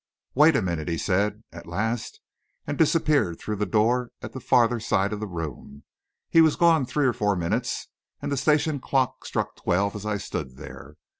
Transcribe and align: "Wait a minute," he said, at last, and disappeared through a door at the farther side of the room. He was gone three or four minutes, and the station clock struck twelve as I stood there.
"Wait 0.33 0.55
a 0.55 0.63
minute," 0.63 0.87
he 0.87 0.97
said, 0.97 1.43
at 1.51 1.67
last, 1.67 2.21
and 2.65 2.75
disappeared 2.75 3.37
through 3.37 3.61
a 3.61 3.67
door 3.67 4.09
at 4.23 4.33
the 4.33 4.39
farther 4.39 4.79
side 4.79 5.13
of 5.13 5.19
the 5.19 5.27
room. 5.27 5.83
He 6.27 6.41
was 6.41 6.55
gone 6.55 6.87
three 6.87 7.05
or 7.05 7.13
four 7.13 7.35
minutes, 7.35 7.87
and 8.19 8.31
the 8.31 8.35
station 8.35 8.79
clock 8.79 9.27
struck 9.27 9.55
twelve 9.55 9.95
as 9.95 10.03
I 10.07 10.17
stood 10.17 10.57
there. 10.57 10.95